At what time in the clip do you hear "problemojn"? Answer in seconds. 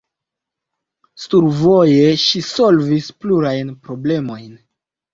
3.87-4.53